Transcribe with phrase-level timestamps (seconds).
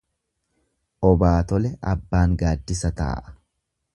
[1.09, 3.37] Obaa tole abbaan gaaddisa taa'a.